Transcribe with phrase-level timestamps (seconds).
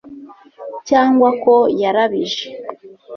[0.89, 2.45] cyangwa ko yarabije